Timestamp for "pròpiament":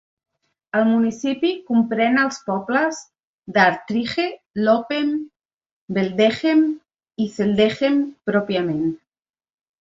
8.33-8.83